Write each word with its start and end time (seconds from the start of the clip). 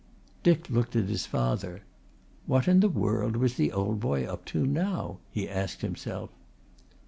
Dick 0.41 0.67
looked 0.67 0.95
at 0.95 1.09
his 1.09 1.27
father. 1.27 1.83
What 2.47 2.67
in 2.67 2.79
the 2.79 2.89
world 2.89 3.37
was 3.37 3.53
the 3.53 3.71
old 3.71 3.99
boy 3.99 4.25
up 4.25 4.45
to 4.45 4.65
now? 4.65 5.19
he 5.29 5.47
asked 5.47 5.81
himself. 5.81 6.31